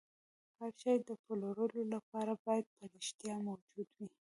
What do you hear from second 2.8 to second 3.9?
رښتیا موجود